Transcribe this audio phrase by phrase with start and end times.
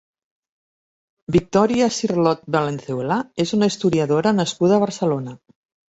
[1.35, 5.37] Victòria Cirlot Valenzuela és una historiadora nascuda a Barcelona.